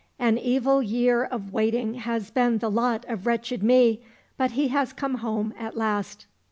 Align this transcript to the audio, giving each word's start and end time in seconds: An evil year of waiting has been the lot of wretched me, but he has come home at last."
An 0.17 0.39
evil 0.39 0.81
year 0.81 1.23
of 1.23 1.53
waiting 1.53 1.93
has 1.93 2.31
been 2.31 2.57
the 2.57 2.71
lot 2.71 3.05
of 3.07 3.27
wretched 3.27 3.61
me, 3.61 4.01
but 4.35 4.53
he 4.53 4.69
has 4.69 4.93
come 4.93 5.17
home 5.19 5.53
at 5.59 5.77
last." 5.77 6.25